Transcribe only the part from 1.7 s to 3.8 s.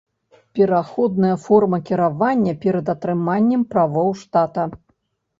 кіравання перад атрыманнем